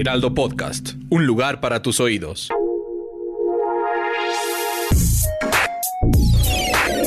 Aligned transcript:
Heraldo 0.00 0.32
Podcast, 0.32 0.94
un 1.10 1.26
lugar 1.26 1.60
para 1.60 1.82
tus 1.82 2.00
oídos. 2.00 2.48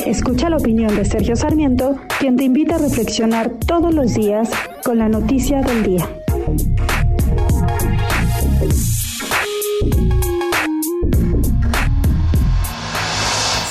Escucha 0.06 0.48
la 0.48 0.58
opinión 0.58 0.94
de 0.94 1.04
Sergio 1.04 1.34
Sarmiento, 1.34 1.96
quien 2.20 2.36
te 2.36 2.44
invita 2.44 2.76
a 2.76 2.78
reflexionar 2.78 3.50
todos 3.66 3.92
los 3.92 4.14
días 4.14 4.48
con 4.84 4.98
la 4.98 5.08
noticia 5.08 5.60
del 5.62 5.82
día. 5.82 6.08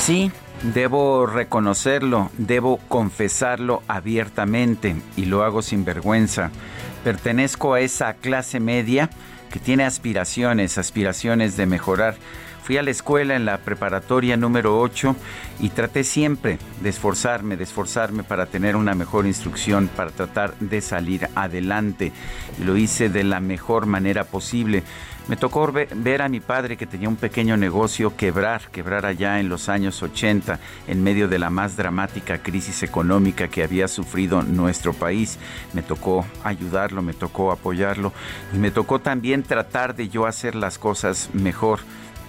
Sí, 0.01 0.33
debo 0.73 1.27
reconocerlo, 1.27 2.29
debo 2.37 2.77
confesarlo 2.89 3.83
abiertamente 3.87 4.97
y 5.15 5.27
lo 5.27 5.43
hago 5.43 5.61
sin 5.61 5.85
vergüenza. 5.85 6.51
Pertenezco 7.03 7.73
a 7.73 7.81
esa 7.81 8.13
clase 8.13 8.59
media 8.59 9.09
que 9.51 9.59
tiene 9.59 9.83
aspiraciones, 9.83 10.77
aspiraciones 10.77 11.57
de 11.57 11.65
mejorar. 11.65 12.15
Fui 12.63 12.77
a 12.77 12.83
la 12.83 12.91
escuela 12.91 13.35
en 13.35 13.43
la 13.43 13.57
preparatoria 13.57 14.37
número 14.37 14.79
8 14.79 15.15
y 15.59 15.69
traté 15.69 16.05
siempre 16.05 16.59
de 16.81 16.89
esforzarme, 16.89 17.57
de 17.57 17.65
esforzarme 17.65 18.23
para 18.23 18.45
tener 18.45 18.77
una 18.77 18.95
mejor 18.95 19.25
instrucción, 19.25 19.89
para 19.93 20.11
tratar 20.11 20.55
de 20.59 20.79
salir 20.79 21.27
adelante. 21.35 22.13
Lo 22.63 22.77
hice 22.77 23.09
de 23.09 23.25
la 23.25 23.41
mejor 23.41 23.85
manera 23.85 24.23
posible. 24.23 24.83
Me 25.27 25.35
tocó 25.35 25.71
ve- 25.73 25.89
ver 25.93 26.21
a 26.21 26.29
mi 26.29 26.39
padre 26.39 26.77
que 26.77 26.85
tenía 26.87 27.09
un 27.09 27.17
pequeño 27.17 27.57
negocio 27.57 28.15
quebrar, 28.15 28.69
quebrar 28.71 29.05
allá 29.05 29.41
en 29.41 29.49
los 29.49 29.67
años 29.67 30.01
80, 30.01 30.59
en 30.87 31.03
medio 31.03 31.27
de 31.27 31.39
la 31.39 31.49
más 31.49 31.75
dramática 31.75 32.37
crisis 32.37 32.81
económica 32.83 33.49
que 33.49 33.63
había 33.63 33.89
sufrido 33.89 34.41
nuestro 34.41 34.93
país. 34.93 35.37
Me 35.73 35.81
tocó 35.81 36.25
ayudarlo, 36.45 37.01
me 37.01 37.13
tocó 37.13 37.51
apoyarlo 37.51 38.13
y 38.53 38.57
me 38.57 38.71
tocó 38.71 38.99
también 38.99 39.43
tratar 39.43 39.95
de 39.95 40.07
yo 40.07 40.25
hacer 40.25 40.55
las 40.55 40.77
cosas 40.77 41.29
mejor 41.33 41.79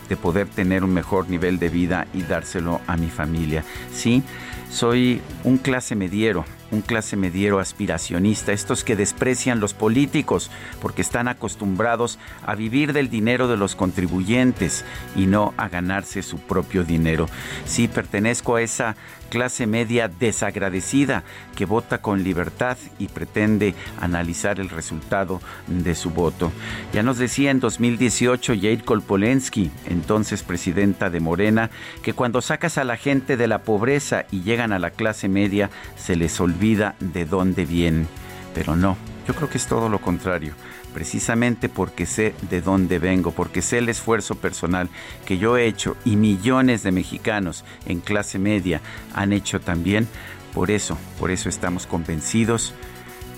de 0.08 0.16
poder 0.16 0.48
tener 0.48 0.84
un 0.84 0.92
mejor 0.92 1.28
nivel 1.28 1.58
de 1.58 1.68
vida 1.68 2.06
y 2.12 2.22
dárselo 2.22 2.80
a 2.86 2.96
mi 2.96 3.08
familia. 3.08 3.64
Sí, 3.92 4.22
soy 4.70 5.22
un 5.44 5.58
clase 5.58 5.94
mediero, 5.94 6.44
un 6.72 6.80
clase 6.80 7.16
mediero 7.16 7.60
aspiracionista, 7.60 8.52
estos 8.52 8.82
que 8.82 8.96
desprecian 8.96 9.60
los 9.60 9.72
políticos 9.72 10.50
porque 10.80 11.02
están 11.02 11.28
acostumbrados 11.28 12.18
a 12.44 12.56
vivir 12.56 12.92
del 12.92 13.08
dinero 13.08 13.46
de 13.46 13.56
los 13.56 13.76
contribuyentes 13.76 14.84
y 15.14 15.26
no 15.26 15.54
a 15.56 15.68
ganarse 15.68 16.22
su 16.22 16.38
propio 16.38 16.82
dinero. 16.82 17.28
Sí, 17.64 17.86
pertenezco 17.86 18.56
a 18.56 18.62
esa 18.62 18.96
clase 19.34 19.66
media 19.66 20.06
desagradecida 20.06 21.24
que 21.56 21.64
vota 21.64 21.98
con 21.98 22.22
libertad 22.22 22.78
y 23.00 23.08
pretende 23.08 23.74
analizar 24.00 24.60
el 24.60 24.70
resultado 24.70 25.40
de 25.66 25.96
su 25.96 26.10
voto. 26.10 26.52
Ya 26.92 27.02
nos 27.02 27.18
decía 27.18 27.50
en 27.50 27.58
2018 27.58 28.54
Jade 28.54 28.84
Kolpolensky, 28.84 29.72
entonces 29.86 30.44
presidenta 30.44 31.10
de 31.10 31.18
Morena, 31.18 31.70
que 32.04 32.12
cuando 32.12 32.42
sacas 32.42 32.78
a 32.78 32.84
la 32.84 32.96
gente 32.96 33.36
de 33.36 33.48
la 33.48 33.62
pobreza 33.62 34.24
y 34.30 34.42
llegan 34.42 34.72
a 34.72 34.78
la 34.78 34.90
clase 34.90 35.28
media, 35.28 35.68
se 35.96 36.14
les 36.14 36.38
olvida 36.40 36.94
de 37.00 37.24
dónde 37.24 37.66
vienen. 37.66 38.06
Pero 38.54 38.76
no, 38.76 38.96
yo 39.26 39.34
creo 39.34 39.48
que 39.48 39.58
es 39.58 39.66
todo 39.66 39.88
lo 39.88 40.00
contrario 40.00 40.54
precisamente 40.94 41.68
porque 41.68 42.06
sé 42.06 42.34
de 42.48 42.62
dónde 42.62 42.98
vengo, 42.98 43.32
porque 43.32 43.60
sé 43.60 43.78
el 43.78 43.90
esfuerzo 43.90 44.36
personal 44.36 44.88
que 45.26 45.36
yo 45.36 45.58
he 45.58 45.66
hecho 45.66 45.96
y 46.04 46.16
millones 46.16 46.82
de 46.84 46.92
mexicanos 46.92 47.64
en 47.84 48.00
clase 48.00 48.38
media 48.38 48.80
han 49.12 49.34
hecho 49.34 49.60
también. 49.60 50.08
Por 50.54 50.70
eso, 50.70 50.96
por 51.18 51.32
eso 51.32 51.48
estamos 51.48 51.86
convencidos 51.86 52.72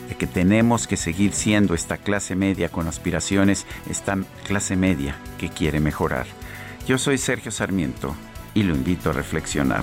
de 0.09 0.15
que 0.15 0.27
tenemos 0.27 0.87
que 0.87 0.99
seguir 0.99 1.33
siendo 1.33 1.75
esta 1.75 1.97
clase 1.97 2.37
media 2.37 2.69
con 2.69 2.87
aspiraciones, 2.87 3.67
esta 3.91 4.19
clase 4.47 4.77
media 4.77 5.17
que 5.39 5.49
quiere 5.49 5.81
mejorar. 5.81 6.27
Yo 6.87 6.99
soy 6.99 7.17
Sergio 7.17 7.51
Sarmiento 7.51 8.15
y 8.55 8.63
lo 8.63 8.75
invito 8.75 9.11
a 9.11 9.13
reflexionar. 9.15 9.83